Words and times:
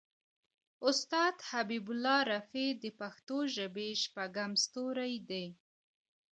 استاد 0.89 1.35
حبیب 1.49 1.85
الله 1.93 2.21
رفیع 2.33 2.69
د 2.83 2.85
پښتو 2.99 3.37
ژبې 3.55 3.89
شپږم 4.03 4.51
ستوری 4.63 5.15
دی. 5.29 5.45